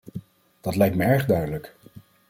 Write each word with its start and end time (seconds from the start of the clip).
Dat 0.61 0.75
lijkt 0.75 0.95
me 0.95 1.03
erg 1.03 1.25
duidelijk. 1.25 1.75